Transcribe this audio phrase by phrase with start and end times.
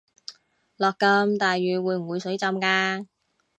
[0.77, 3.05] 落咁大雨會唔會水浸架